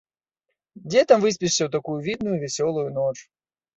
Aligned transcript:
Дзе 0.89 1.01
там 1.11 1.19
выспішся 1.27 1.63
ў 1.65 1.69
такую 1.77 1.99
відную 2.11 2.35
вясёлую 2.45 2.87
ноч?! 3.01 3.15